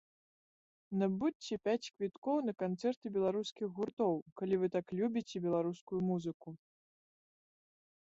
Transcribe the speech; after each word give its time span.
Набудзьце 1.01 1.53
пяць 1.65 1.91
квіткоў 1.97 2.37
на 2.47 2.53
канцэрты 2.65 3.13
беларускіх 3.19 3.67
гуртоў, 3.83 4.13
калі 4.43 4.55
вы 4.65 4.73
так 4.79 4.85
любіце 5.03 5.37
беларускую 5.47 5.99
музыку. 6.11 6.49